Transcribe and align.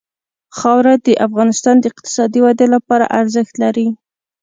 خاوره 0.57 0.93
د 1.05 1.07
افغانستان 1.27 1.75
د 1.79 1.85
اقتصادي 1.91 2.39
ودې 2.43 2.67
لپاره 2.75 3.05
ارزښت 3.19 3.53
لري. 3.63 3.87